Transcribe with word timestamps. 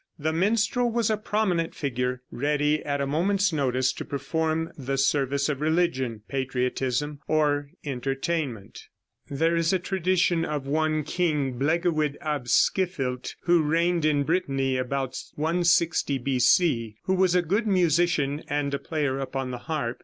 The 0.17 0.33
minstrel 0.33 0.89
was 0.89 1.11
a 1.11 1.15
prominent 1.15 1.75
figure, 1.75 2.23
ready 2.31 2.83
at 2.83 2.99
a 3.01 3.05
moment's 3.05 3.53
notice 3.53 3.93
to 3.93 4.03
perform 4.03 4.71
the 4.75 4.97
service 4.97 5.47
of 5.47 5.61
religion, 5.61 6.23
patriotism 6.27 7.19
or 7.27 7.69
entertainment. 7.85 8.87
There 9.29 9.55
is 9.55 9.71
a 9.71 9.77
tradition 9.77 10.43
of 10.43 10.65
one 10.65 11.03
King 11.03 11.59
Blegywied 11.59 12.17
ap 12.19 12.45
Scifyllt, 12.47 13.35
who 13.43 13.61
reigned 13.61 14.03
in 14.03 14.23
Brittany 14.23 14.75
about 14.75 15.19
160 15.35 16.17
B.C., 16.17 16.97
who 17.03 17.13
was 17.13 17.35
a 17.35 17.43
good 17.43 17.67
musician 17.67 18.43
and 18.47 18.73
a 18.73 18.79
player 18.79 19.19
upon 19.19 19.51
the 19.51 19.59
harp. 19.69 19.99